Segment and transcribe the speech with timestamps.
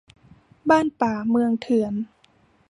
[0.69, 1.93] บ้านป่า เมืองเถื่อน